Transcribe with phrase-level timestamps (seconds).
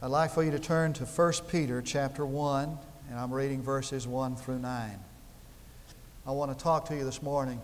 [0.00, 2.78] I'd like for you to turn to 1 Peter chapter 1,
[3.10, 4.96] and I'm reading verses 1 through 9.
[6.24, 7.60] I want to talk to you this morning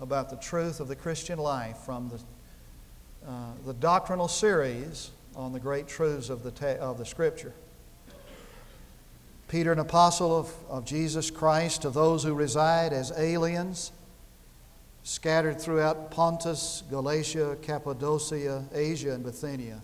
[0.00, 5.60] about the truth of the Christian life from the, uh, the doctrinal series on the
[5.60, 7.52] great truths of the, te- of the Scripture.
[9.46, 13.92] Peter, an apostle of, of Jesus Christ, to those who reside as aliens,
[15.02, 19.82] scattered throughout Pontus, Galatia, Cappadocia, Asia, and Bithynia,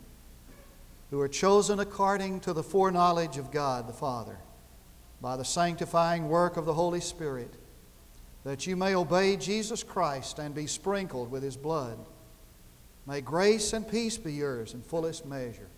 [1.11, 4.39] who are chosen according to the foreknowledge of God the Father,
[5.21, 7.53] by the sanctifying work of the Holy Spirit,
[8.45, 11.99] that you may obey Jesus Christ and be sprinkled with his blood.
[13.07, 15.69] May grace and peace be yours in fullest measure.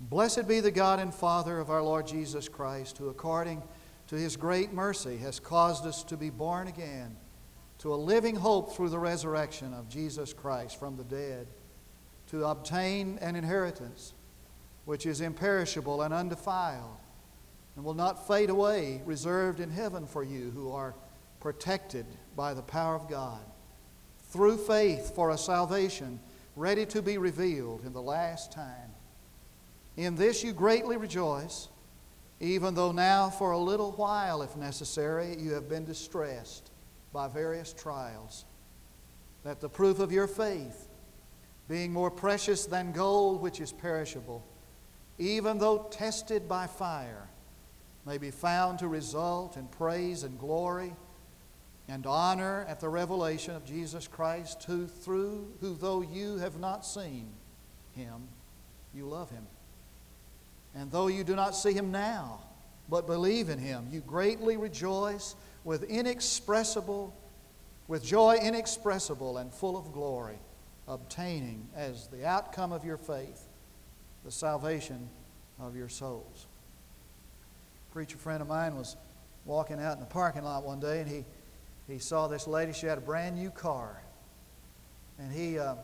[0.00, 3.62] Blessed be the God and Father of our Lord Jesus Christ, who according
[4.08, 7.16] to his great mercy has caused us to be born again
[7.80, 11.46] to a living hope through the resurrection of Jesus Christ from the dead,
[12.30, 14.14] to obtain an inheritance
[14.84, 16.96] which is imperishable and undefiled
[17.76, 20.94] and will not fade away, reserved in heaven for you who are
[21.40, 23.40] protected by the power of God,
[24.28, 26.20] through faith for a salvation
[26.56, 28.90] ready to be revealed in the last time.
[29.96, 31.68] In this you greatly rejoice,
[32.38, 36.70] even though now for a little while, if necessary, you have been distressed
[37.12, 38.44] by various trials,
[39.42, 40.86] that the proof of your faith,
[41.70, 44.44] being more precious than gold which is perishable,
[45.18, 47.28] even though tested by fire,
[48.04, 50.92] may be found to result in praise and glory
[51.86, 56.84] and honor at the revelation of Jesus Christ, who through who though you have not
[56.84, 57.28] seen
[57.94, 58.26] him,
[58.92, 59.46] you love him.
[60.74, 62.40] And though you do not see him now,
[62.88, 67.14] but believe in him, you greatly rejoice with inexpressible,
[67.86, 70.40] with joy inexpressible and full of glory,
[70.90, 73.46] obtaining as the outcome of your faith
[74.24, 75.08] the salvation
[75.58, 76.46] of your souls.
[77.88, 78.96] A preacher friend of mine was
[79.46, 81.24] walking out in the parking lot one day and he,
[81.86, 82.72] he saw this lady.
[82.72, 84.02] She had a brand new car.
[85.18, 85.76] And he, uh,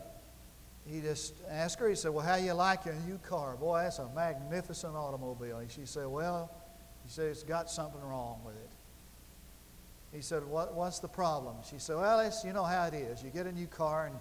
[0.85, 3.55] he just asked her, he said, Well, how you like your new car?
[3.55, 5.57] Boy, that's a magnificent automobile.
[5.57, 6.51] And she said, Well,
[7.03, 8.69] he said, It's got something wrong with it.
[10.11, 11.55] He said, what, What's the problem?
[11.69, 13.23] She said, Well, it's, you know how it is.
[13.23, 14.15] You get a new car and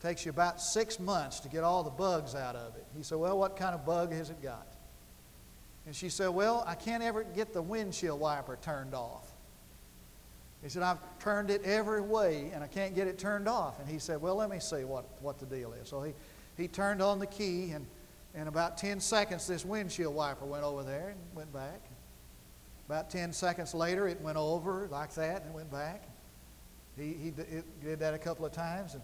[0.00, 2.84] takes you about six months to get all the bugs out of it.
[2.96, 4.66] He said, Well, what kind of bug has it got?
[5.86, 9.30] And she said, Well, I can't ever get the windshield wiper turned off.
[10.62, 13.78] He said, I've turned it every way and I can't get it turned off.
[13.80, 15.88] And he said, Well, let me see what, what the deal is.
[15.88, 16.12] So he,
[16.56, 17.86] he turned on the key, and
[18.34, 21.80] in about 10 seconds, this windshield wiper went over there and went back.
[22.86, 26.04] About 10 seconds later, it went over like that and went back.
[26.96, 27.32] He, he
[27.82, 28.94] did that a couple of times.
[28.94, 29.02] And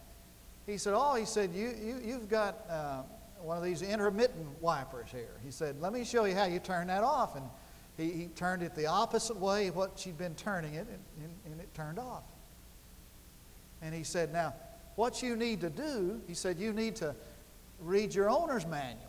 [0.66, 3.02] he said, Oh, he said, you, you, you've got uh,
[3.40, 5.36] one of these intermittent wipers here.
[5.44, 7.36] He said, Let me show you how you turn that off.
[7.36, 7.44] And
[7.96, 11.34] he, he turned it the opposite way of what she'd been turning it, and, and,
[11.46, 12.24] and it turned off.
[13.82, 14.54] And he said, Now,
[14.96, 17.14] what you need to do, he said, you need to
[17.80, 19.06] read your owner's manual.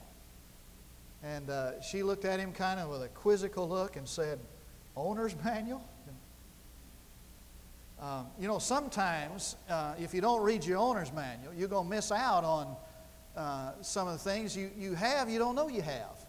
[1.24, 4.40] And uh, she looked at him kind of with a quizzical look and said,
[4.96, 5.88] Owner's manual?
[8.02, 11.96] Um, you know, sometimes uh, if you don't read your owner's manual, you're going to
[11.96, 12.76] miss out on
[13.38, 16.26] uh, some of the things you, you have you don't know you have.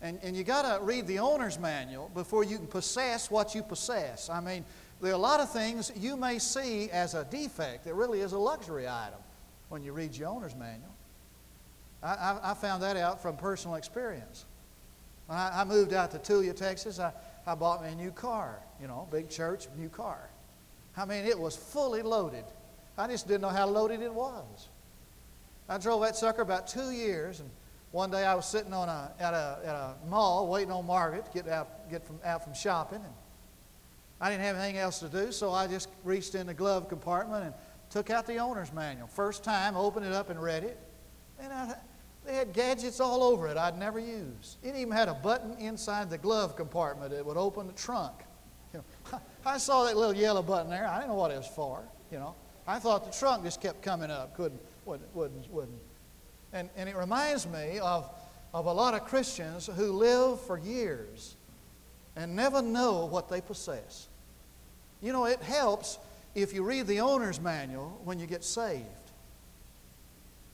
[0.00, 3.62] And, and you got to read the owner's manual before you can possess what you
[3.62, 4.28] possess.
[4.28, 4.64] I mean,
[5.00, 8.32] there are a lot of things you may see as a defect that really is
[8.32, 9.20] a luxury item
[9.68, 10.94] when you read your owner's manual.
[12.02, 14.44] I, I, I found that out from personal experience.
[15.26, 17.12] When I, I moved out to Tulia, Texas, I,
[17.46, 20.28] I bought me a new car, you know, big church, new car.
[20.96, 22.44] I mean, it was fully loaded.
[22.98, 24.68] I just didn't know how loaded it was.
[25.68, 27.50] I drove that sucker about two years, and
[27.92, 31.26] one day I was sitting on a, at, a, at a mall waiting on Margaret
[31.26, 33.00] to get out, get from, out from shopping.
[33.02, 33.14] And
[34.20, 37.44] I didn't have anything else to do, so I just reached in the glove compartment
[37.44, 37.54] and
[37.90, 39.06] took out the owner's manual.
[39.06, 40.78] First time, opened it up and read it.
[41.40, 41.74] And I,
[42.24, 44.58] they had gadgets all over it I'd never used.
[44.62, 48.14] It even had a button inside the glove compartment that would open the trunk.
[49.44, 50.86] I saw that little yellow button there.
[50.86, 51.82] I didn't know what it was for.
[52.10, 52.34] You know,
[52.66, 55.80] I thought the trunk just kept coming up, couldn't, wouldn't, wouldn't, wouldn't
[56.52, 58.08] and, and it reminds me of,
[58.52, 61.36] of a lot of Christians who live for years
[62.14, 64.08] and never know what they possess.
[65.00, 65.98] You know, it helps
[66.34, 68.84] if you read the owner's manual when you get saved.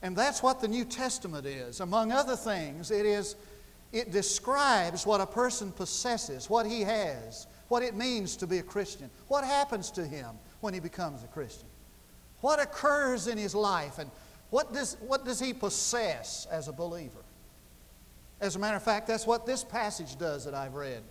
[0.03, 1.81] And that's what the New Testament is.
[1.81, 3.35] Among other things, it is
[3.91, 8.63] it describes what a person possesses, what he has, what it means to be a
[8.63, 10.31] Christian, what happens to him
[10.61, 11.69] when he becomes a Christian,
[12.41, 14.11] what occurs in his life, and
[14.51, 17.25] what does, what does he possess as a believer?
[18.41, 21.03] As a matter of fact, that's what this passage does that I've read.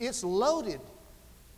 [0.00, 0.80] It's loaded.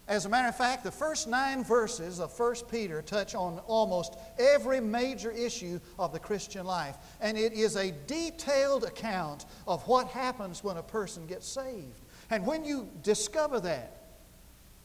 [0.06, 4.18] As a matter of fact, the first nine verses of 1 Peter touch on almost
[4.38, 6.96] every major issue of the Christian life.
[7.22, 12.02] And it is a detailed account of what happens when a person gets saved.
[12.30, 14.03] And when you discover that,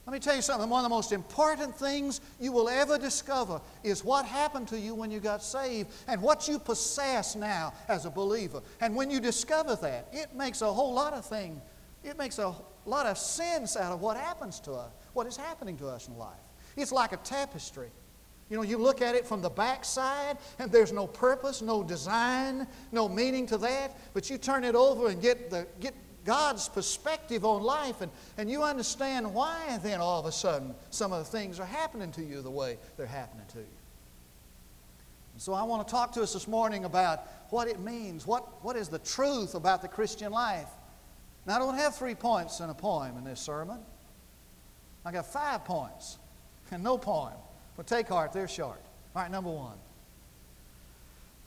[0.10, 0.68] let me tell you something.
[0.68, 4.96] One of the most important things you will ever discover is what happened to you
[4.96, 8.64] when you got saved and what you possess now as a believer.
[8.82, 11.62] And when you discover that, it makes a whole lot of things,
[12.04, 12.56] it makes a
[12.88, 16.18] lot of sense out of what happens to us, what is happening to us in
[16.18, 16.40] life.
[16.76, 17.92] It's like a tapestry.
[18.50, 22.66] You know, you look at it from the backside, and there's no purpose, no design,
[22.92, 23.96] no meaning to that.
[24.16, 25.94] But you turn it over and get the get
[26.30, 31.12] God's perspective on life, and, and you understand why then all of a sudden some
[31.12, 33.66] of the things are happening to you the way they're happening to you.
[35.34, 38.64] And so I want to talk to us this morning about what it means, what,
[38.64, 40.68] what is the truth about the Christian life.
[41.48, 43.80] Now, I don't have three points in a poem in this sermon.
[45.04, 46.20] I got five points
[46.70, 47.34] and no poem.
[47.76, 48.84] But take heart, they're short.
[49.16, 49.78] All right, number one.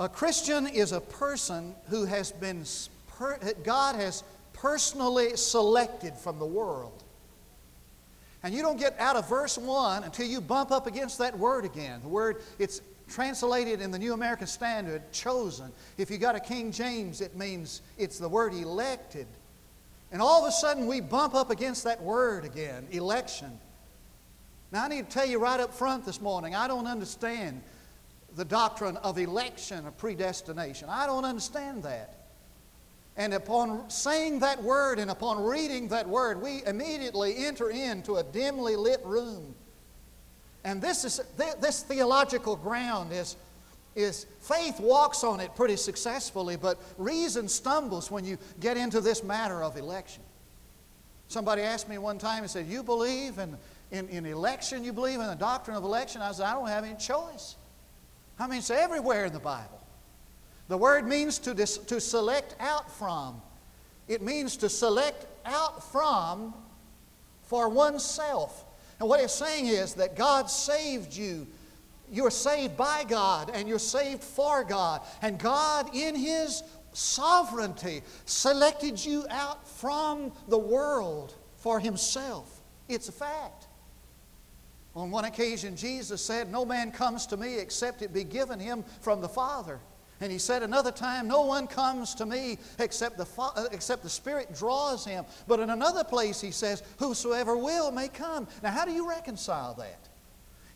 [0.00, 2.64] A Christian is a person who has been,
[3.62, 4.24] God has
[4.62, 7.02] personally selected from the world.
[8.44, 11.64] And you don't get out of verse 1 until you bump up against that word
[11.64, 12.00] again.
[12.00, 15.72] The word, it's translated in the New American Standard, chosen.
[15.98, 19.26] If you got a King James, it means it's the word elected.
[20.12, 23.50] And all of a sudden, we bump up against that word again, election.
[24.70, 27.62] Now, I need to tell you right up front this morning, I don't understand
[28.36, 30.88] the doctrine of election or predestination.
[30.88, 32.21] I don't understand that.
[33.16, 38.22] And upon saying that word and upon reading that word, we immediately enter into a
[38.22, 39.54] dimly lit room.
[40.64, 41.20] And this, is,
[41.60, 43.36] this theological ground is,
[43.94, 49.22] is faith walks on it pretty successfully, but reason stumbles when you get into this
[49.22, 50.22] matter of election.
[51.28, 53.56] Somebody asked me one time and said, You believe in,
[53.90, 54.84] in, in election?
[54.84, 56.22] You believe in the doctrine of election?
[56.22, 57.56] I said, I don't have any choice.
[58.38, 59.81] I mean, it's everywhere in the Bible.
[60.68, 63.40] The word means to, dis, to select out from.
[64.08, 66.54] It means to select out from
[67.42, 68.64] for oneself.
[69.00, 71.46] And what it's saying is that God saved you.
[72.10, 75.00] You're saved by God and you're saved for God.
[75.22, 76.62] And God, in His
[76.92, 82.60] sovereignty, selected you out from the world for Himself.
[82.88, 83.66] It's a fact.
[84.94, 88.84] On one occasion, Jesus said, No man comes to me except it be given him
[89.00, 89.80] from the Father.
[90.22, 94.08] And he said another time, No one comes to me except the, uh, except the
[94.08, 95.24] Spirit draws him.
[95.48, 98.46] But in another place, he says, Whosoever will may come.
[98.62, 100.08] Now, how do you reconcile that?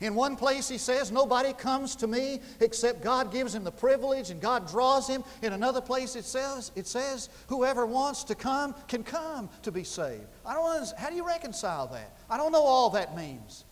[0.00, 4.30] In one place, he says, Nobody comes to me except God gives him the privilege
[4.30, 5.22] and God draws him.
[5.42, 9.84] In another place, it says, it says Whoever wants to come can come to be
[9.84, 10.26] saved.
[10.44, 12.16] I don't how do you reconcile that?
[12.28, 13.64] I don't know all that means.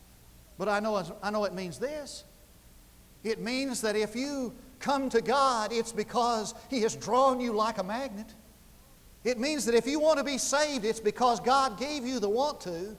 [0.57, 2.23] But I know, I know it means this.
[3.25, 7.79] It means that if you come to God, it's because He has drawn you like
[7.79, 8.27] a magnet.
[9.25, 12.29] It means that if you want to be saved, it's because God gave you the
[12.29, 12.95] want to.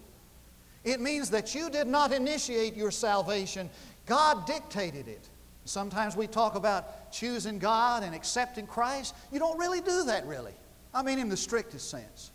[0.83, 3.69] It means that you did not initiate your salvation,
[4.07, 5.29] God dictated it.
[5.65, 9.15] Sometimes we talk about choosing God and accepting Christ.
[9.31, 10.53] You don't really do that, really.
[10.93, 12.31] I mean, in the strictest sense.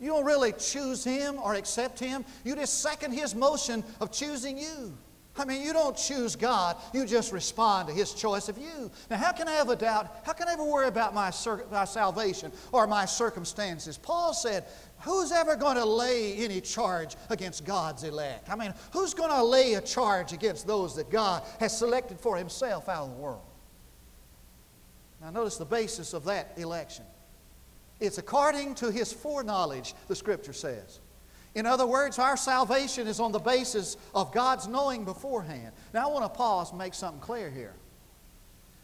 [0.00, 2.24] You don't really choose Him or accept Him.
[2.44, 4.96] You just second His motion of choosing you.
[5.36, 8.90] I mean, you don't choose God, you just respond to His choice of you.
[9.10, 10.20] Now, how can I a doubt?
[10.24, 11.32] How can I ever worry about my,
[11.72, 13.98] my salvation or my circumstances?
[13.98, 14.64] Paul said,
[15.00, 18.48] Who's ever going to lay any charge against God's elect?
[18.48, 22.36] I mean, who's going to lay a charge against those that God has selected for
[22.36, 23.42] Himself out of the world?
[25.20, 27.04] Now, notice the basis of that election.
[27.98, 31.00] It's according to His foreknowledge, the Scripture says.
[31.54, 35.72] In other words, our salvation is on the basis of God's knowing beforehand.
[35.92, 37.74] Now, I want to pause and make something clear here.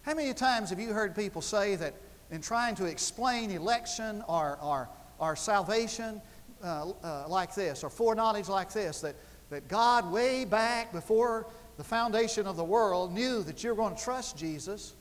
[0.02, 1.94] How many times have you heard people say that
[2.30, 6.22] in trying to explain election or, or, or salvation
[6.62, 9.16] uh, uh, like this, or foreknowledge like this, that,
[9.50, 11.46] that God, way back before
[11.76, 14.94] the foundation of the world, knew that you were going to trust Jesus,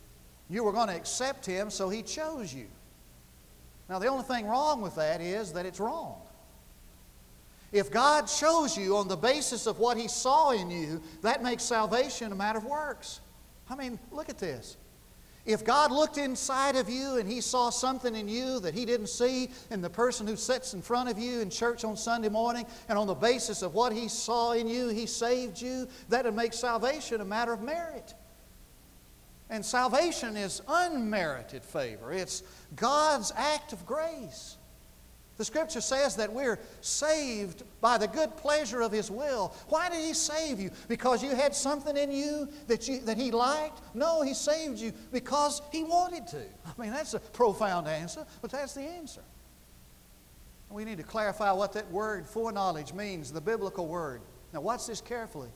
[0.50, 2.66] you were going to accept Him, so He chose you?
[3.90, 6.16] Now, the only thing wrong with that is that it's wrong.
[7.72, 11.64] If God chose you on the basis of what He saw in you, that makes
[11.64, 13.20] salvation a matter of works.
[13.70, 14.78] I mean, look at this.
[15.46, 19.08] If God looked inside of you and He saw something in you that He didn't
[19.08, 22.66] see in the person who sits in front of you in church on Sunday morning,
[22.88, 26.36] and on the basis of what He saw in you, He saved you, that would
[26.36, 28.14] make salvation a matter of merit.
[29.50, 32.44] And salvation is unmerited favor, it's
[32.76, 34.58] God's act of grace.
[35.40, 39.56] The scripture says that we're saved by the good pleasure of His will.
[39.70, 40.70] Why did He save you?
[40.90, 43.80] Because you had something in you that, you, that He liked?
[43.94, 46.42] No, He saved you because He wanted to.
[46.66, 49.22] I mean, that's a profound answer, but that's the answer.
[50.70, 54.20] We need to clarify what that word foreknowledge means, the biblical word.
[54.54, 55.50] Now, watch this carefully.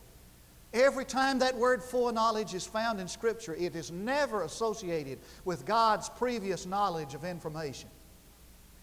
[0.74, 6.08] Every time that word foreknowledge is found in Scripture, it is never associated with God's
[6.08, 7.90] previous knowledge of information.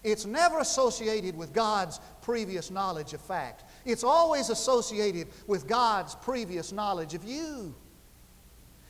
[0.02, 3.64] It's never associated with God's previous knowledge of fact.
[3.84, 7.74] It's always associated with God's previous knowledge of you.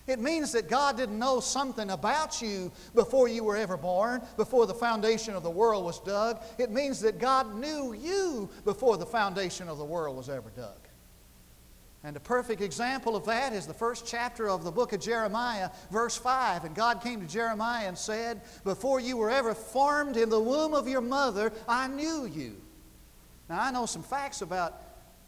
[0.07, 4.67] It means that God didn't know something about you before you were ever born, before
[4.67, 6.43] the foundation of the world was dug.
[6.59, 10.90] It means that God knew you before the foundation of the world was ever dug.
[12.03, 15.71] And a perfect example of that is the first chapter of the book of Jeremiah,
[15.91, 16.65] verse 5.
[16.65, 20.73] And God came to Jeremiah and said, Before you were ever formed in the womb
[20.73, 22.57] of your mother, I knew you.
[23.51, 24.81] Now, I know some facts about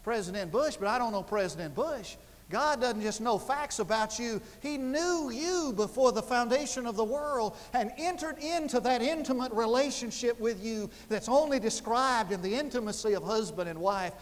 [0.03, 2.15] President Bush, but I don't know President Bush.
[2.49, 7.03] God doesn't just know facts about you, He knew you before the foundation of the
[7.03, 13.13] world and entered into that intimate relationship with you that's only described in the intimacy
[13.13, 14.13] of husband and wife.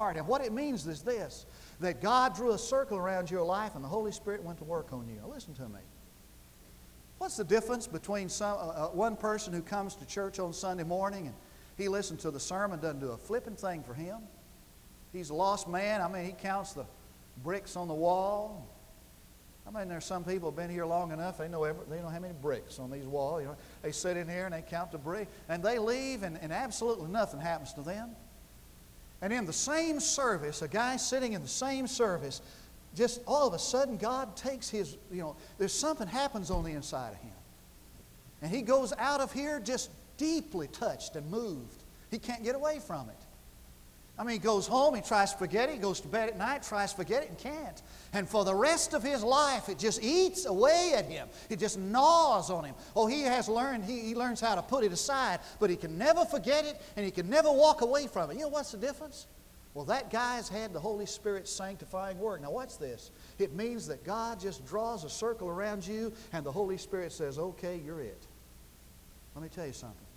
[0.00, 1.46] And what it means is this
[1.80, 4.92] that God drew a circle around your life and the Holy Spirit went to work
[4.92, 5.20] on you.
[5.28, 5.80] Listen to me.
[7.18, 10.84] What's the difference between some, uh, uh, one person who comes to church on Sunday
[10.84, 11.34] morning and
[11.76, 14.18] he listens to the sermon, doesn't do a flipping thing for him?
[15.12, 16.00] He's a lost man.
[16.00, 16.86] I mean, he counts the
[17.42, 18.68] bricks on the wall.
[19.66, 21.38] I mean, there's some people have been here long enough.
[21.38, 23.42] They know every, they know how many bricks on these walls.
[23.42, 26.38] You know, they sit in here and they count the brick, and they leave, and,
[26.40, 28.10] and absolutely nothing happens to them.
[29.20, 32.40] And in the same service, a guy sitting in the same service,
[32.94, 36.70] just all of a sudden, God takes his, you know, there's something happens on the
[36.70, 37.32] inside of him.
[38.42, 41.82] And he goes out of here just deeply touched and moved.
[42.10, 43.27] He can't get away from it.
[44.18, 46.36] I mean, he goes home, he tries to forget it, he goes to bed at
[46.36, 47.82] night, tries to forget it, and can't.
[48.12, 51.28] And for the rest of his life, it just eats away at him.
[51.48, 52.74] It just gnaws on him.
[52.96, 55.96] Oh, he has learned, he, he learns how to put it aside, but he can
[55.96, 58.34] never forget it and he can never walk away from it.
[58.34, 59.28] You know what's the difference?
[59.74, 62.42] Well, that guy's had the Holy Spirit's sanctifying work.
[62.42, 63.12] Now, watch this.
[63.38, 67.38] It means that God just draws a circle around you and the Holy Spirit says,
[67.38, 68.26] okay, you're it.
[69.36, 70.07] Let me tell you something.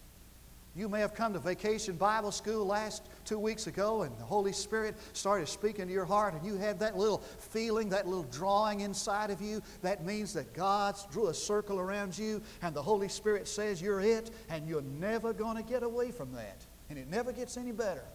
[0.74, 4.54] You may have come to vacation Bible school last two weeks ago and the Holy
[4.54, 8.80] Spirit started speaking to your heart and you had that little feeling, that little drawing
[8.80, 9.62] inside of you.
[9.82, 14.00] That means that God drew a circle around you and the Holy Spirit says you're
[14.00, 16.66] it and you're never going to get away from that.
[16.90, 18.06] And it never gets any better.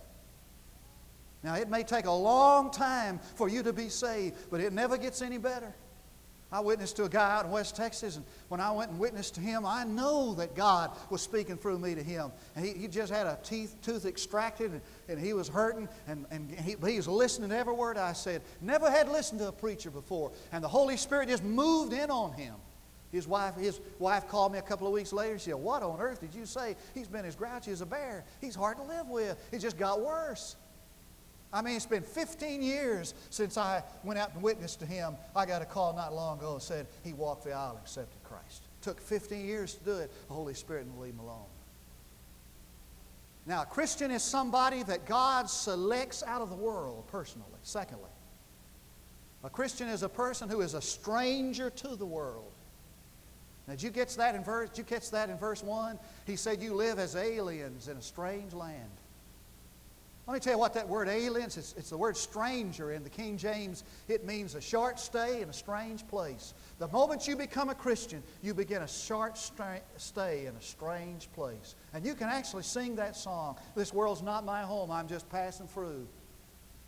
[1.43, 4.97] Now, it may take a long time for you to be saved, but it never
[4.97, 5.75] gets any better.
[6.53, 9.35] I witnessed to a guy out in West Texas, and when I went and witnessed
[9.35, 12.31] to him, I know that God was speaking through me to him.
[12.55, 16.25] And he, he just had a teeth, tooth extracted, and, and he was hurting, and,
[16.31, 18.43] and he, he was listening to every word I said.
[18.61, 20.31] Never had listened to a preacher before.
[20.53, 22.55] And the Holy Spirit just moved in on him.
[23.11, 25.39] His wife, his wife called me a couple of weeks later.
[25.39, 26.77] She said, What on earth did you say?
[26.95, 28.25] He's been as grouchy as a bear.
[28.41, 29.39] He's hard to live with.
[29.51, 30.57] He just got worse.
[31.57, 35.17] I mean, it's been 15 years since I went out and witnessed to him.
[35.35, 38.23] I got a call not long ago and said he walked the aisle and accepted
[38.25, 38.65] Christ.
[38.81, 40.13] It took 15 years to do it.
[40.29, 41.47] The Holy Spirit didn't leave him alone.
[43.47, 47.49] Now, a Christian is somebody that God selects out of the world personally.
[47.63, 48.11] Secondly,
[49.43, 52.53] a Christian is a person who is a stranger to the world.
[53.67, 54.69] Now, did you catch that in verse?
[54.69, 55.99] Did you catch that in verse one?
[56.27, 58.91] He said, "You live as aliens in a strange land."
[60.27, 63.11] Let me tell you what that word aliens, it's, it's the word stranger in the
[63.11, 63.85] King James.
[64.09, 66.53] It means a short stay in a strange place.
[66.81, 71.77] The moment you become a Christian, you begin a short stay in a strange place.
[71.95, 75.69] And you can actually sing that song This world's not my home, I'm just passing
[75.69, 76.09] through.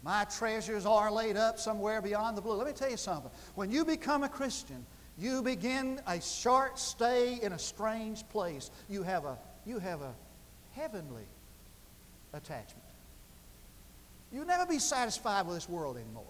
[0.02, 2.54] My treasures are laid up somewhere beyond the blue.
[2.54, 3.30] Let me tell you something.
[3.54, 4.85] When you become a Christian,
[5.16, 8.73] you begin a short stay in a strange place.
[8.88, 10.14] You have a, you have a
[10.73, 11.26] heavenly
[12.33, 12.88] attachment.
[14.32, 16.25] You'll never be satisfied with this world anymore.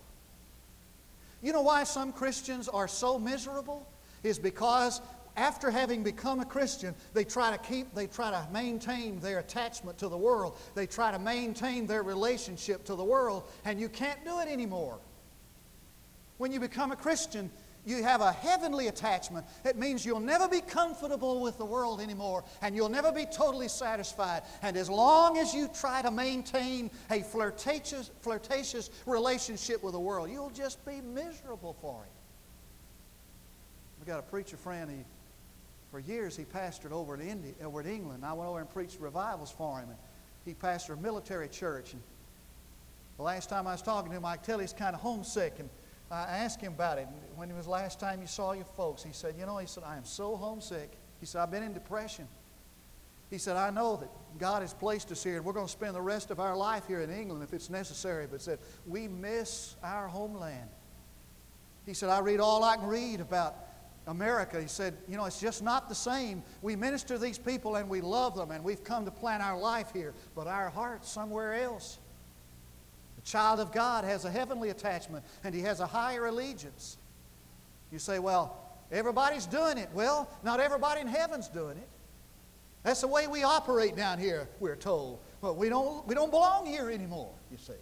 [1.43, 3.87] You know why some Christians are so miserable?
[4.23, 5.01] Is because
[5.37, 9.99] after having become a Christian, they try to keep, they try to maintain their attachment
[9.99, 10.59] to the world.
[10.75, 14.99] They try to maintain their relationship to the world, and you can't do it anymore.
[16.39, 17.51] When you become a Christian,
[17.85, 19.47] You have a heavenly attachment.
[19.65, 23.69] It means you'll never be comfortable with the world anymore and you'll never be totally
[23.69, 24.43] satisfied.
[24.63, 30.31] And as long as you try to maintain a flirtatious, flirtatious relationship with the world,
[30.31, 32.13] you'll just be miserable for it.
[34.01, 35.05] We got a preacher friend, he,
[35.91, 38.25] for years he pastored over in, India, over in England.
[38.25, 39.89] I went over and preached revivals for him.
[39.89, 39.99] And
[40.45, 41.93] he pastored a military church.
[41.93, 42.03] And
[43.17, 45.55] the last time I was talking to him, I could tell he's kind of homesick.
[45.59, 45.69] And
[46.11, 47.07] I asked him about it.
[47.37, 49.85] When it was last time you saw your folks, he said, You know, he said,
[49.85, 50.93] I am so homesick.
[51.21, 52.27] He said, I've been in depression.
[53.31, 55.95] He said, I know that God has placed us here, and we're going to spend
[55.95, 58.27] the rest of our life here in England if it's necessary.
[58.31, 60.71] But said, we miss our homeland.
[61.85, 63.57] He said, I read all I can read about
[64.07, 64.59] America.
[64.61, 66.43] He said, you know, it's just not the same.
[66.63, 69.93] We minister these people and we love them, and we've come to plant our life
[69.93, 71.99] here, but our heart's somewhere else
[73.29, 76.97] child of God has a heavenly attachment and he has a higher allegiance.
[77.93, 78.57] You say, well,
[78.91, 79.89] everybody's doing it.
[79.93, 81.89] Well, not everybody in heaven's doing it.
[82.83, 85.21] That's the way we operate down here, we're told.
[85.41, 87.73] But we don't, we don't belong here anymore, you see.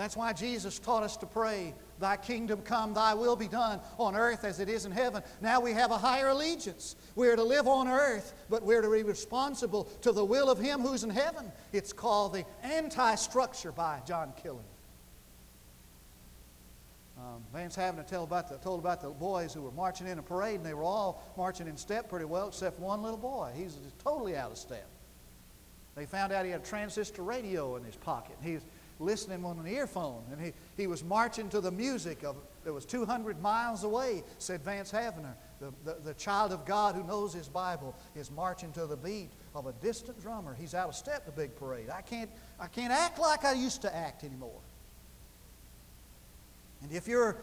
[0.00, 4.16] That's why Jesus taught us to pray, Thy kingdom come, Thy will be done on
[4.16, 5.22] earth as it is in heaven.
[5.42, 6.96] Now we have a higher allegiance.
[7.16, 10.80] We're to live on earth, but we're to be responsible to the will of Him
[10.80, 11.52] who's in heaven.
[11.74, 14.64] It's called the anti structure by John Killian.
[17.18, 20.22] Um, Vance Havner told about, the, told about the boys who were marching in a
[20.22, 23.52] parade, and they were all marching in step pretty well, except one little boy.
[23.54, 24.88] He's totally out of step.
[25.94, 28.36] They found out he had a transistor radio in his pocket.
[28.42, 28.62] He's
[29.00, 30.22] listening on an earphone.
[30.30, 34.62] And he, he was marching to the music of that was 200 miles away, said
[34.62, 35.34] Vance Havner.
[35.60, 39.30] The, the, the child of God who knows his Bible is marching to the beat
[39.54, 40.54] of a distant drummer.
[40.54, 41.88] He's out of step the big parade.
[41.90, 44.60] I can't, I can't act like I used to act anymore.
[46.82, 47.36] And if you're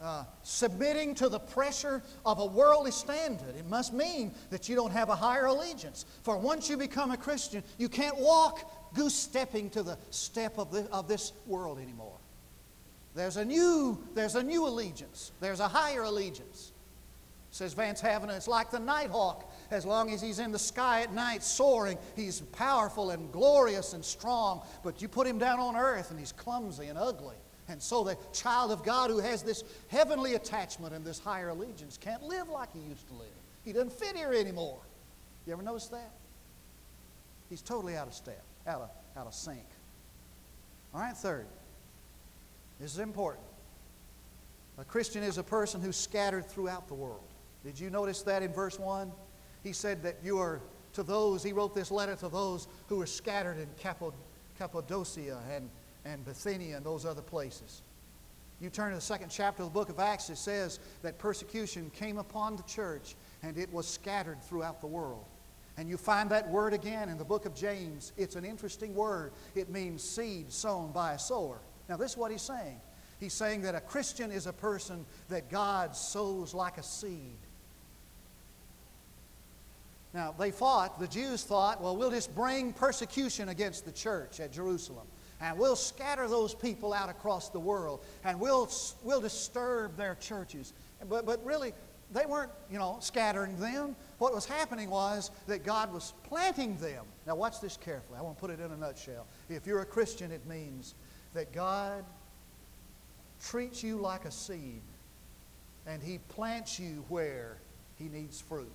[0.00, 4.92] uh, submitting to the pressure of a worldly standard, it must mean that you don't
[4.92, 6.04] have a higher allegiance.
[6.22, 10.72] For once you become a Christian, you can't walk goose stepping to the step of,
[10.72, 12.16] the, of this world anymore.
[13.14, 15.32] There's a new, there's a new allegiance.
[15.40, 16.72] There's a higher allegiance.
[17.50, 19.50] Says Vance Havner, it's like the nighthawk.
[19.70, 24.04] As long as he's in the sky at night soaring, he's powerful and glorious and
[24.04, 24.62] strong.
[24.82, 27.36] But you put him down on earth and he's clumsy and ugly.
[27.68, 31.96] And so the child of God who has this heavenly attachment and this higher allegiance
[31.96, 33.28] can't live like he used to live.
[33.64, 34.78] He doesn't fit here anymore.
[35.46, 36.10] You ever notice that?
[37.48, 39.64] He's totally out of step out of, out of sync.
[40.94, 41.46] All right, third.
[42.80, 43.44] This is important.
[44.78, 47.20] A Christian is a person who's scattered throughout the world.
[47.64, 49.10] Did you notice that in verse 1?
[49.62, 50.60] He said that you are
[50.92, 53.68] to those, he wrote this letter to those who were scattered in
[54.58, 55.68] Cappadocia and,
[56.04, 57.82] and Bithynia and those other places.
[58.60, 61.90] You turn to the second chapter of the book of Acts, it says that persecution
[61.94, 65.24] came upon the church and it was scattered throughout the world.
[65.78, 68.12] And you find that word again in the book of James.
[68.16, 69.32] It's an interesting word.
[69.54, 71.60] It means seed sown by a sower.
[71.88, 72.80] Now, this is what he's saying.
[73.20, 77.38] He's saying that a Christian is a person that God sows like a seed.
[80.12, 84.50] Now, they thought, the Jews thought, well, we'll just bring persecution against the church at
[84.50, 85.06] Jerusalem.
[85.42, 88.02] And we'll scatter those people out across the world.
[88.24, 88.70] And we'll,
[89.02, 90.72] we'll disturb their churches.
[91.06, 91.74] But, but really,
[92.12, 93.96] they weren't, you know, scattering them.
[94.18, 97.04] What was happening was that God was planting them.
[97.26, 98.18] Now, watch this carefully.
[98.18, 99.26] I want to put it in a nutshell.
[99.48, 100.94] If you're a Christian, it means
[101.34, 102.04] that God
[103.42, 104.82] treats you like a seed
[105.86, 107.58] and He plants you where
[107.98, 108.72] He needs fruit.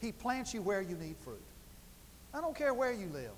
[0.00, 1.42] He plants you where you need fruit.
[2.32, 3.32] I don't care where you live.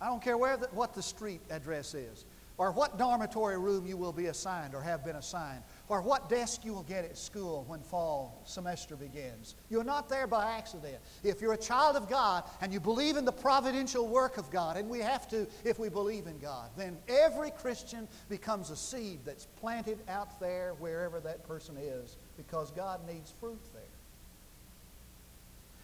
[0.00, 2.26] I don't care where the, what the street address is,
[2.58, 6.64] or what dormitory room you will be assigned or have been assigned, or what desk
[6.64, 9.54] you will get at school when fall semester begins.
[9.70, 10.96] You're not there by accident.
[11.22, 14.76] If you're a child of God and you believe in the providential work of God,
[14.76, 19.20] and we have to if we believe in God, then every Christian becomes a seed
[19.24, 23.82] that's planted out there wherever that person is because God needs fruit there.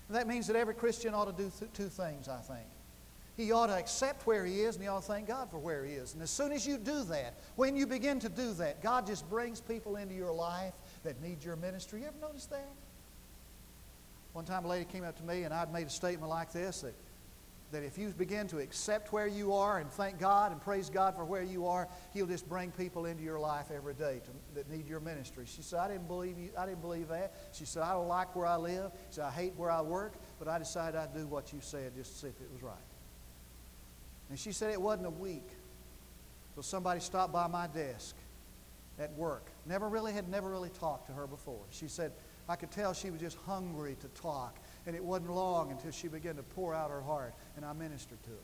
[0.08, 2.66] And that means that every Christian ought to do th- two things, I think.
[3.36, 5.84] He ought to accept where he is and he ought to thank God for where
[5.84, 6.12] he is.
[6.12, 9.28] And as soon as you do that, when you begin to do that, God just
[9.30, 12.00] brings people into your life that need your ministry.
[12.00, 12.68] You ever notice that?
[14.34, 16.82] One time a lady came up to me and I'd made a statement like this
[16.82, 16.94] that,
[17.70, 21.16] that if you begin to accept where you are and thank God and praise God
[21.16, 24.70] for where you are, He'll just bring people into your life every day to, that
[24.70, 25.44] need your ministry.
[25.46, 27.34] She said, I didn't believe you, I didn't believe that.
[27.52, 28.92] She said, I don't like where I live.
[29.08, 31.94] She said, I hate where I work, but I decided I'd do what you said
[31.94, 32.91] just to see if it was right.
[34.32, 35.46] And she said it wasn't a week
[36.54, 38.16] till somebody stopped by my desk
[38.98, 39.44] at work.
[39.66, 41.60] Never really had never really talked to her before.
[41.68, 42.12] She said,
[42.48, 44.56] I could tell she was just hungry to talk.
[44.86, 48.22] And it wasn't long until she began to pour out her heart, and I ministered
[48.22, 48.36] to her.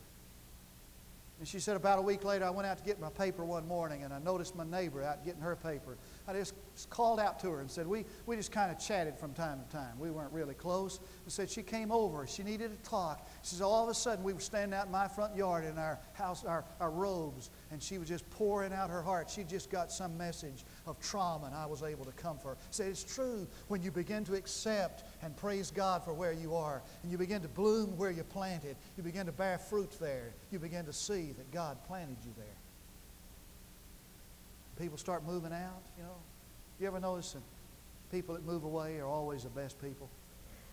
[1.38, 3.66] And she said, about a week later, I went out to get my paper one
[3.66, 5.96] morning, and I noticed my neighbor out getting her paper.
[6.28, 6.52] I just
[6.90, 9.76] called out to her and said, we, we just kind of chatted from time to
[9.76, 9.98] time.
[9.98, 11.00] We weren't really close.
[11.24, 12.26] And said she came over.
[12.26, 13.26] She needed to talk.
[13.42, 15.78] She said, all of a sudden, we were standing out in my front yard in
[15.78, 19.30] our house, our, our robes, and she was just pouring out her heart.
[19.30, 22.56] She just got some message of trauma, and I was able to comfort her.
[22.70, 26.82] Say, it's true when you begin to accept and praise God for where you are,
[27.02, 30.58] and you begin to bloom where you planted, you begin to bear fruit there, you
[30.58, 32.57] begin to see that God planted you there
[34.78, 36.16] people start moving out, you know.
[36.80, 37.42] You ever notice that
[38.12, 40.08] people that move away are always the best people?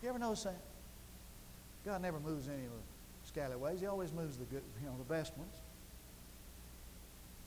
[0.03, 0.59] You ever notice that?
[1.85, 3.81] God never moves any of the scallywags.
[3.81, 5.53] He always moves the good, you know, the best ones.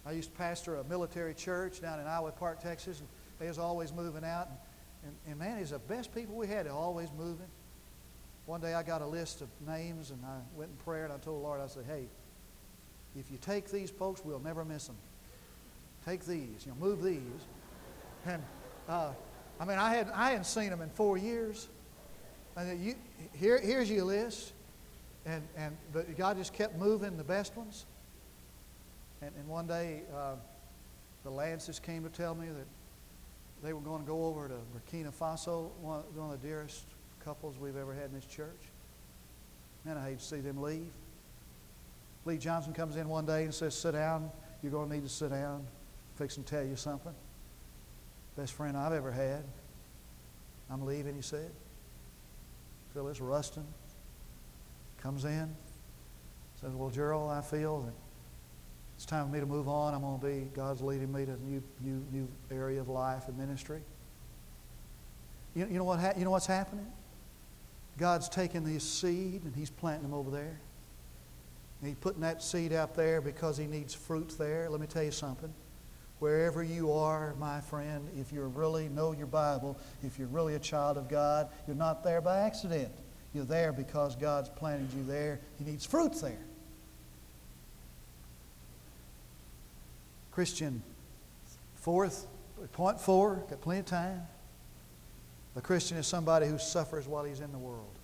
[0.07, 3.59] I used to pastor a military church down in Iowa Park, Texas, and they was
[3.59, 4.49] always moving out.
[4.49, 4.57] And,
[5.05, 6.67] and, and man, he's the best people we had.
[6.67, 7.47] They're always moving.
[8.47, 11.19] One day I got a list of names, and I went in prayer, and I
[11.19, 12.07] told the Lord, I said, hey,
[13.17, 14.97] if you take these folks, we'll never miss them.
[16.05, 17.21] Take these, you know, move these.
[18.27, 18.43] And
[18.89, 19.11] uh,
[19.61, 21.69] I mean, I, had, I hadn't seen them in four years.
[22.57, 22.95] And you,
[23.35, 24.53] here, here's your list.
[25.27, 27.87] And, and, but God just kept moving the best ones.
[29.21, 30.35] And, and one day, uh,
[31.25, 32.67] the Lances came to tell me that
[33.63, 36.85] they were going to go over to Burkina Faso, one, one of the dearest
[37.25, 38.61] couples we've ever had in this church.
[39.85, 40.91] Man, I hate to see them leave.
[42.25, 44.31] Lee Johnson comes in one day and says, Sit down.
[44.63, 45.67] You're going to need to sit down
[46.19, 47.15] fixing to tell you something.
[48.37, 49.45] Best friend I've ever had.
[50.71, 51.51] I'm leaving, he said.
[52.93, 53.65] Phyllis Rustin
[55.01, 55.55] comes in,
[56.61, 57.95] says, Well, Gerald, I feel that
[58.97, 59.95] it's time for me to move on.
[59.95, 63.29] I'm going to be, God's leading me to a new, new, new area of life
[63.29, 63.81] and ministry.
[65.55, 66.87] You, you, know what ha- you know what's happening?
[67.97, 70.61] God's taking this seed and He's planting them over there.
[71.81, 74.69] And He's putting that seed out there because He needs fruit there.
[74.69, 75.53] Let me tell you something
[76.19, 80.59] wherever you are, my friend, if you really know your Bible, if you're really a
[80.59, 82.91] child of God, you're not there by accident.
[83.35, 85.41] You're there because God's planted you there.
[85.59, 86.39] He needs fruit there.
[90.33, 90.83] Christian,
[91.77, 92.27] fourth,
[92.73, 94.23] point four, got plenty of time.
[95.57, 97.99] A Christian is somebody who suffers while he's in the world.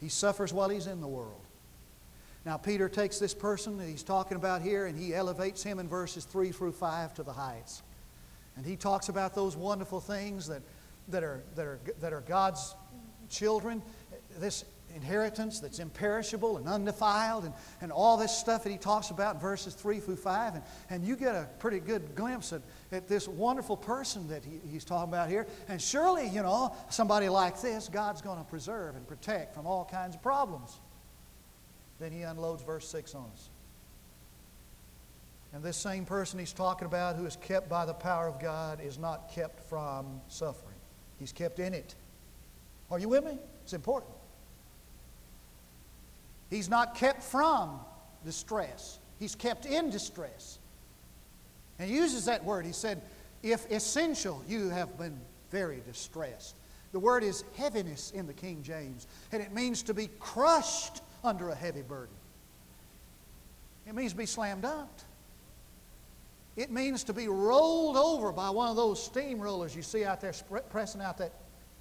[0.00, 1.40] He suffers while he's in the world.
[2.44, 5.88] Now, Peter takes this person that he's talking about here and he elevates him in
[5.88, 7.82] verses 3 through 5 to the heights.
[8.56, 10.62] And he talks about those wonderful things that,
[11.08, 12.74] that, are, that, are, that are God's
[13.28, 13.82] children,
[14.38, 19.36] this inheritance that's imperishable and undefiled, and, and all this stuff that he talks about
[19.36, 20.54] in verses 3 through 5.
[20.54, 24.60] And, and you get a pretty good glimpse at, at this wonderful person that he,
[24.70, 25.46] he's talking about here.
[25.68, 29.84] And surely, you know, somebody like this, God's going to preserve and protect from all
[29.84, 30.80] kinds of problems.
[32.00, 33.50] Then he unloads verse 6 on us.
[35.52, 38.80] And this same person he's talking about who is kept by the power of God
[38.80, 40.76] is not kept from suffering.
[41.18, 41.94] He's kept in it.
[42.90, 43.36] Are you with me?
[43.62, 44.12] It's important.
[46.48, 47.80] He's not kept from
[48.24, 48.98] distress.
[49.18, 50.58] He's kept in distress.
[51.78, 52.64] And he uses that word.
[52.64, 53.02] He said,
[53.42, 55.18] if essential, you have been
[55.50, 56.56] very distressed.
[56.92, 61.48] The word is heaviness in the King James, and it means to be crushed under
[61.50, 62.14] a heavy burden.
[63.86, 65.00] It means to be slammed up.
[66.56, 70.34] It means to be rolled over by one of those steamrollers you see out there
[70.68, 71.32] pressing out that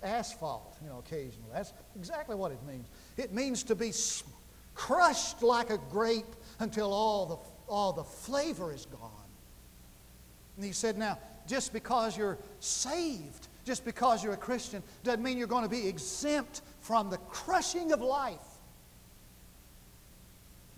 [0.04, 1.50] asphalt, you know, occasionally.
[1.54, 2.88] That's exactly what it means.
[3.18, 3.92] It means to be
[4.76, 9.12] crushed like a grape until all the, all the flavor is gone.
[10.56, 15.38] And he said, now, just because you're saved, just because you're a Christian, doesn't mean
[15.38, 18.38] you're going to be exempt from the crushing of life.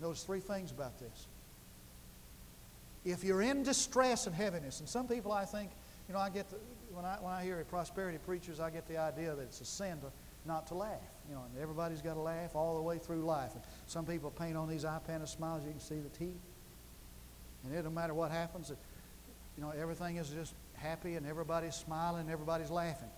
[0.02, 1.28] Notice three things about this.
[3.04, 5.70] If you're in distress and heaviness, and some people I think,
[6.08, 6.56] you know, I get the,
[6.92, 10.00] when I when I hear prosperity preachers, I get the idea that it's a sin
[10.00, 10.08] to
[10.44, 10.98] not to laugh.
[11.28, 13.54] You know, and everybody's got to laugh all the way through life.
[13.54, 15.64] And some people paint on these eye panel smiles.
[15.64, 16.42] You can see the teeth,
[17.64, 18.70] and it don't matter what happens.
[18.70, 18.78] It,
[19.56, 23.10] you know, everything is just happy and everybody's smiling, and everybody's laughing.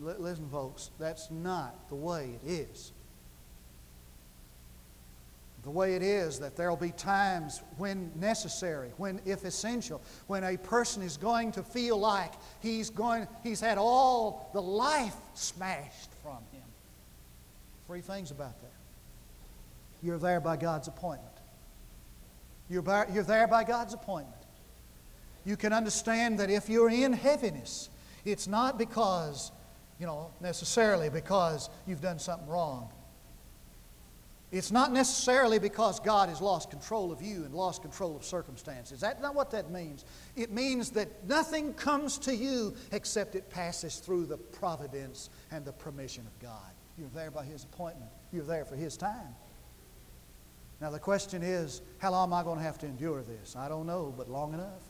[0.00, 2.92] L- listen, folks, that's not the way it is
[5.62, 10.42] the way it is that there will be times when necessary, when if essential, when
[10.42, 16.10] a person is going to feel like he's going he's had all the life smashed
[16.22, 16.62] from him.
[17.86, 18.72] Three things about that.
[20.02, 21.32] You're there by God's appointment.
[22.68, 24.42] You're, by, you're there by God's appointment.
[25.44, 27.90] you can understand that if you're in heaviness,
[28.24, 29.52] it's not because,
[29.98, 32.88] you know, necessarily because you've done something wrong.
[34.52, 39.00] It's not necessarily because God has lost control of you and lost control of circumstances.
[39.00, 40.04] That's not what that means.
[40.36, 45.72] It means that nothing comes to you except it passes through the providence and the
[45.72, 46.70] permission of God.
[46.98, 49.34] You're there by His appointment, you're there for His time.
[50.82, 53.56] Now, the question is, how long am I going to have to endure this?
[53.56, 54.82] I don't know, but long enough.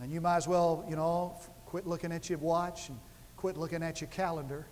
[0.00, 2.98] And you might as well, you know, quit looking at your watch and
[3.36, 4.66] quit looking at your calendar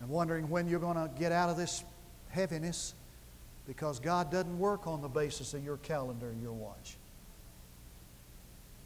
[0.00, 1.84] and wondering when you're going to get out of this
[2.30, 2.94] heaviness
[3.66, 6.96] because God doesn't work on the basis of your calendar and your watch.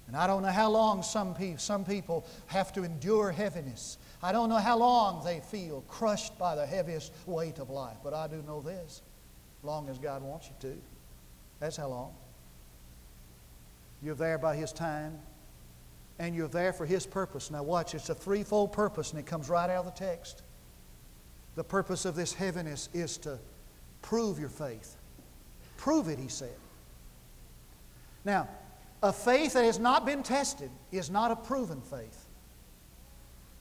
[0.09, 3.97] And I don't know how long some, pe- some people have to endure heaviness.
[4.23, 7.97] I don't know how long they feel crushed by the heaviest weight of life.
[8.03, 9.03] But I do know this
[9.63, 10.77] long as God wants you to.
[11.61, 12.13] That's how long.
[14.03, 15.19] You're there by His time,
[16.19, 17.51] and you're there for His purpose.
[17.51, 20.43] Now, watch, it's a threefold purpose, and it comes right out of the text.
[21.55, 23.39] The purpose of this heaviness is to
[24.01, 24.97] prove your faith.
[25.77, 26.55] Prove it, he said.
[28.25, 28.49] Now,
[29.03, 32.27] a faith that has not been tested is not a proven faith.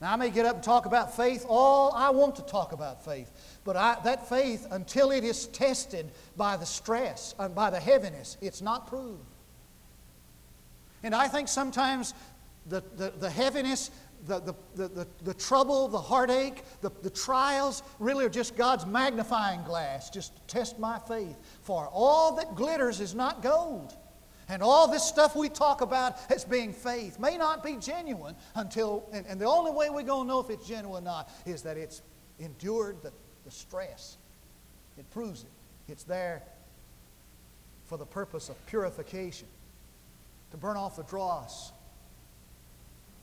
[0.00, 3.04] Now, I may get up and talk about faith all I want to talk about
[3.04, 3.30] faith,
[3.64, 8.36] but I, that faith, until it is tested by the stress, and by the heaviness,
[8.40, 9.20] it's not proved.
[11.04, 12.14] And I think sometimes
[12.66, 13.90] the, the, the heaviness
[14.26, 14.40] the,
[14.74, 20.10] the, the, the, trouble, the heartache, the, the trials really are just God's magnifying glass,
[20.10, 21.36] just to test my faith.
[21.62, 23.96] For all that glitters is not gold.
[24.48, 29.08] And all this stuff we talk about as being faith may not be genuine until,
[29.12, 31.62] and, and the only way we're going to know if it's genuine or not is
[31.62, 32.02] that it's
[32.38, 33.12] endured the,
[33.44, 34.18] the stress.
[34.98, 35.50] It proves it.
[35.88, 36.42] It's there
[37.84, 39.48] for the purpose of purification,
[40.50, 41.72] to burn off the dross,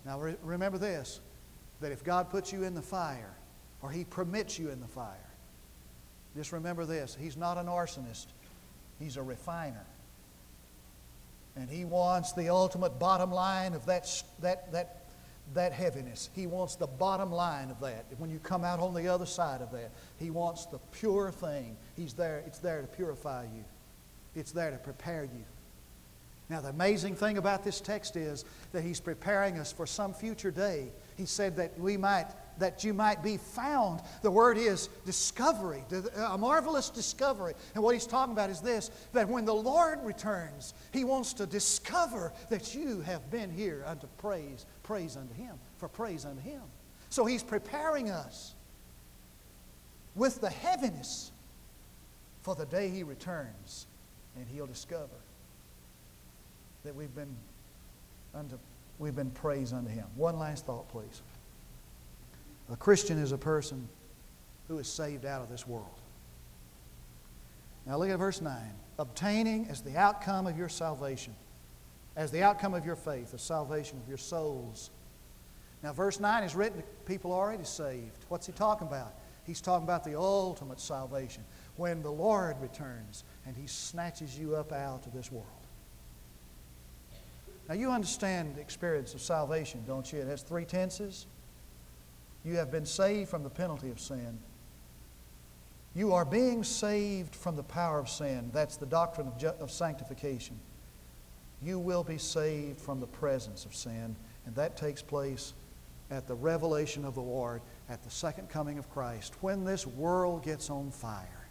[0.06, 1.20] now re- remember this
[1.82, 3.34] that if God puts you in the fire,
[3.82, 5.16] or He permits you in the fire,
[6.36, 8.28] just remember this He's not an arsonist,
[9.00, 9.86] He's a refiner.
[11.56, 15.06] And He wants the ultimate bottom line of that, that, that,
[15.54, 16.30] that heaviness.
[16.34, 18.06] He wants the bottom line of that.
[18.18, 21.76] When you come out on the other side of that, He wants the pure thing.
[21.96, 23.66] He's there, it's there to purify you,
[24.36, 25.46] it's there to prepare you.
[26.50, 30.50] Now, the amazing thing about this text is that he's preparing us for some future
[30.50, 30.88] day.
[31.16, 32.26] He said that we might,
[32.58, 34.02] that you might be found.
[34.24, 35.84] The word is discovery,
[36.16, 37.54] a marvelous discovery.
[37.76, 41.46] And what he's talking about is this that when the Lord returns, he wants to
[41.46, 46.64] discover that you have been here unto praise, praise unto him, for praise unto him.
[47.12, 48.56] So he's preparing us
[50.16, 51.32] with the heaviness
[52.42, 53.86] for the day he returns
[54.36, 55.16] and he'll discover
[56.84, 57.36] that we've been
[58.34, 58.58] unto,
[58.98, 60.06] we've been praised unto him.
[60.16, 61.22] One last thought, please.
[62.72, 63.88] A Christian is a person
[64.68, 65.88] who is saved out of this world.
[67.86, 68.56] Now look at verse 9.
[69.00, 71.34] Obtaining as the outcome of your salvation,
[72.16, 74.92] as the outcome of your faith, the salvation of your souls.
[75.82, 78.26] Now, verse 9 is written to people already saved.
[78.28, 79.14] What's he talking about?
[79.46, 81.44] He's talking about the ultimate salvation
[81.78, 85.48] when the Lord returns and he snatches you up out of this world.
[87.70, 90.20] Now, you understand the experience of salvation, don't you?
[90.20, 91.28] It has three tenses.
[92.44, 94.40] You have been saved from the penalty of sin.
[95.94, 98.50] You are being saved from the power of sin.
[98.54, 100.60] That's the doctrine of, ju- of sanctification.
[101.62, 104.16] You will be saved from the presence of sin,
[104.48, 105.54] and that takes place
[106.10, 109.36] at the revelation of the Lord, at the second coming of Christ.
[109.42, 111.48] When this world gets on fire,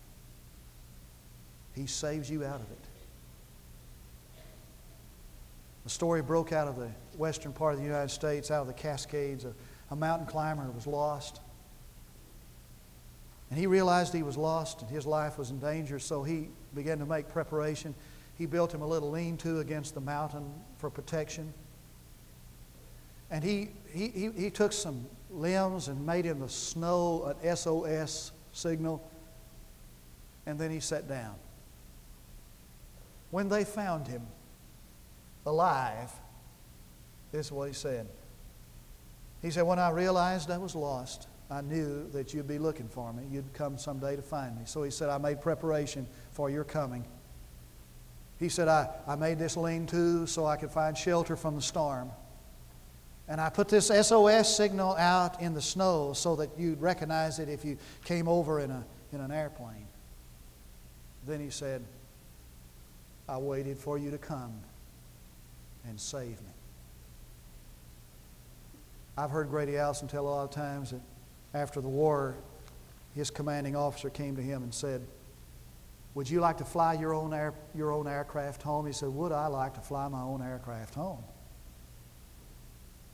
[1.77, 2.88] He saves you out of it.
[5.85, 8.73] The story broke out of the western part of the United States, out of the
[8.73, 9.45] Cascades.
[9.45, 9.55] A,
[9.91, 11.41] a mountain climber was lost.
[13.51, 16.99] And he realized he was lost and his life was in danger, so he began
[16.99, 17.95] to make preparation.
[18.37, 21.53] He built him a little lean to against the mountain for protection.
[23.31, 28.33] And he, he, he, he took some limbs and made in the snow an SOS
[28.53, 29.03] signal.
[30.47, 31.35] And then he sat down.
[33.31, 34.23] When they found him,
[35.47, 36.11] alive,
[37.33, 38.07] this is what he said.
[39.43, 43.13] He said, When I realized I was lost, I knew that you'd be looking for
[43.13, 43.23] me.
[43.31, 44.63] You'd come someday to find me.
[44.67, 47.05] So he said, I made preparation for your coming.
[48.39, 51.63] He said, I, I made this lean to so I could find shelter from the
[51.63, 52.11] storm.
[53.29, 57.49] And I put this SOS signal out in the snow so that you'd recognize it
[57.49, 59.87] if you came over in, a, in an airplane.
[61.27, 61.83] Then he said,
[63.29, 64.55] I waited for you to come
[65.87, 66.53] and save me.
[69.17, 71.01] I've heard Grady Allison tell a lot of times that
[71.55, 72.37] after the war,
[73.15, 75.05] his commanding officer came to him and said,
[76.15, 78.87] Would you like to fly your own, air, your own aircraft home?
[78.87, 81.25] He said, Would I like to fly my own aircraft home?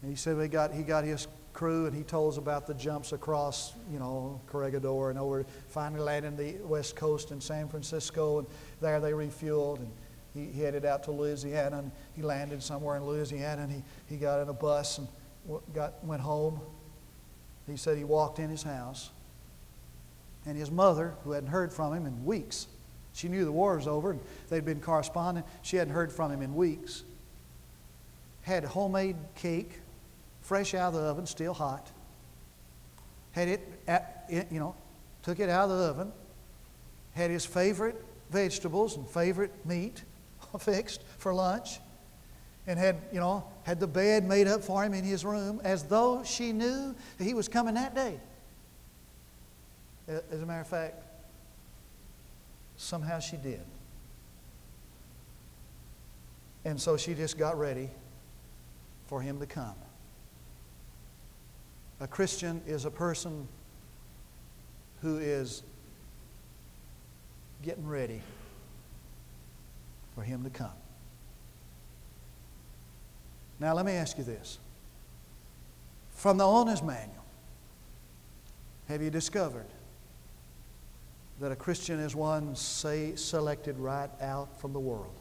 [0.02, 2.74] And he said he got, he got his crew and he told us about the
[2.74, 8.40] jumps across, you know, Corregidor and over, finally landing the west coast in San Francisco,
[8.40, 8.48] and
[8.82, 9.78] there they refueled.
[9.78, 9.90] And
[10.34, 14.16] he, he headed out to Louisiana and he landed somewhere in Louisiana and he, he
[14.16, 15.08] got in a bus and
[15.74, 16.60] got, went home.
[17.66, 19.10] He said he walked in his house
[20.46, 22.66] and his mother, who hadn't heard from him in weeks,
[23.14, 24.20] she knew the war was over and
[24.50, 25.44] they'd been corresponding.
[25.62, 27.04] She hadn't heard from him in weeks.
[28.42, 29.80] Had homemade cake,
[30.42, 31.90] fresh out of the oven, still hot.
[33.32, 34.74] Had it, at, you know,
[35.22, 36.12] took it out of the oven.
[37.14, 40.02] Had his favorite vegetables and favorite meat
[40.58, 41.80] fixed for lunch.
[42.66, 45.82] And had, you know, had the bed made up for him in his room as
[45.82, 48.18] though she knew he was coming that day.
[50.08, 51.02] As a matter of fact,
[52.76, 53.60] somehow she did.
[56.64, 57.90] And so she just got ready
[59.06, 59.74] for him to come.
[62.00, 63.46] A Christian is a person
[65.02, 65.62] who is
[67.62, 68.22] getting ready
[70.14, 70.70] for him to come.
[73.60, 74.58] Now, let me ask you this.
[76.14, 77.24] From the owner's manual,
[78.88, 79.66] have you discovered
[81.40, 85.14] that a Christian is one say, selected right out from the world?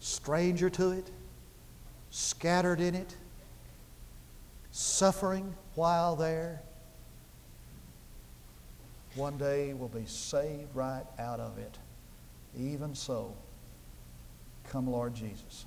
[0.00, 1.10] Stranger to it,
[2.10, 3.16] scattered in it,
[4.70, 6.62] suffering while there,
[9.14, 11.78] one day will be saved right out of it.
[12.58, 13.34] Even so,
[14.68, 15.66] come, Lord Jesus.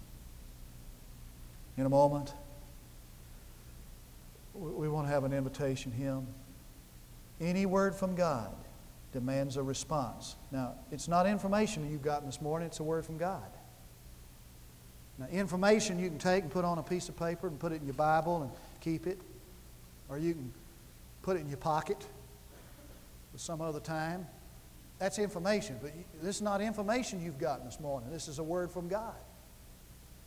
[1.77, 2.33] In a moment,
[4.53, 6.27] we want to have an invitation hymn.
[7.39, 8.53] Any word from God
[9.13, 10.35] demands a response.
[10.51, 13.45] Now, it's not information you've gotten this morning, it's a word from God.
[15.17, 17.81] Now, information you can take and put on a piece of paper and put it
[17.81, 19.19] in your Bible and keep it,
[20.09, 20.53] or you can
[21.21, 22.05] put it in your pocket
[23.31, 24.25] for some other time.
[24.99, 28.11] That's information, but this is not information you've gotten this morning.
[28.11, 29.15] This is a word from God.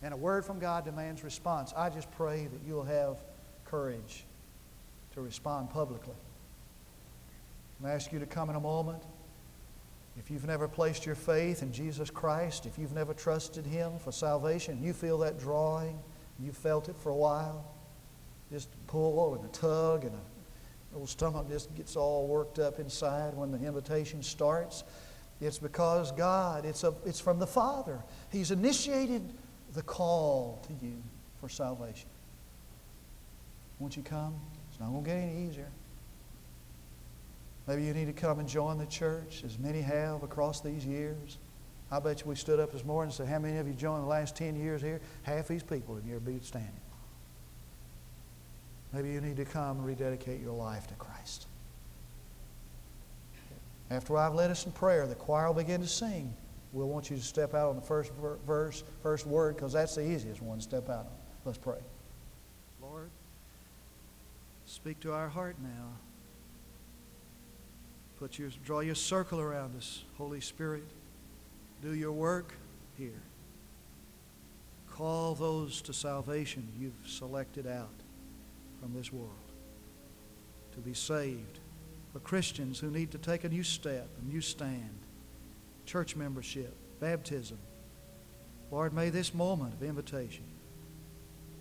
[0.02, 1.72] And a word from God demands response.
[1.76, 3.18] I just pray that you'll have
[3.66, 4.24] courage
[5.14, 6.14] to respond publicly.
[7.78, 9.02] I'm going to ask you to come in a moment.
[10.18, 14.10] If you've never placed your faith in Jesus Christ, if you've never trusted Him for
[14.10, 15.98] salvation, you feel that drawing,
[16.38, 17.64] you've felt it for a while,
[18.50, 20.31] just pull and a tug and a
[20.92, 24.84] little stomach just gets all worked up inside when the invitation starts.
[25.40, 28.02] It's because God, it's, a, it's from the Father.
[28.30, 29.22] He's initiated
[29.74, 31.02] the call to you
[31.40, 32.08] for salvation.
[33.78, 34.34] Won't you come?
[34.70, 35.70] It's not going to get any easier.
[37.66, 41.38] Maybe you need to come and join the church, as many have across these years.
[41.90, 44.04] I bet you we stood up this morning and said, How many of you joined
[44.04, 45.00] the last 10 years here?
[45.22, 46.70] Half these people in here be standing.
[48.92, 51.46] Maybe you need to come and rededicate your life to Christ.
[53.90, 56.34] After I've led us in prayer, the choir will begin to sing.
[56.72, 58.12] We'll want you to step out on the first
[58.46, 61.12] verse, first word, because that's the easiest one to step out on.
[61.44, 61.78] Let's pray.
[62.80, 63.10] Lord,
[64.64, 65.88] speak to our heart now.
[68.18, 70.84] Put your, draw your circle around us, Holy Spirit.
[71.82, 72.54] Do your work
[72.96, 73.20] here.
[74.94, 78.01] Call those to salvation you've selected out
[78.82, 79.30] from this world
[80.72, 81.60] to be saved.
[82.12, 84.98] For Christians who need to take a new step, a new stand,
[85.86, 87.58] church membership, baptism.
[88.70, 90.44] Lord, may this moment of invitation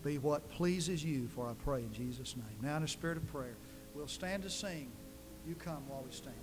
[0.04, 2.58] be what pleases you, for I pray in Jesus' name.
[2.62, 3.56] Now, in a spirit of prayer,
[3.94, 4.92] we'll stand to sing.
[5.48, 6.36] You come while we stand.